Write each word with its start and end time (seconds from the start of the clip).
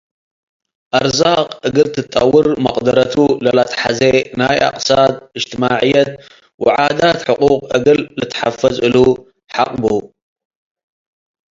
አርዛቅ 0.97 1.47
እግል 1.67 1.87
ተጠውር 1.95 2.47
መቅደረቱ 2.65 3.15
ለለአትሐዜ 3.45 4.01
ናይ 4.39 4.57
እቅትሳድ፡ 4.67 5.13
እጅትማዕየት 5.37 6.09
ወዓዳት 6.63 7.19
ሕቁቁ 7.29 7.51
እግል 7.77 8.01
ልትሐፈዝ 8.19 8.75
እሉ 8.87 8.95
ሐቅቡ። 9.55 9.83